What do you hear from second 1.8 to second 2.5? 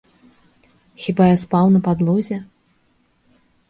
падлозе?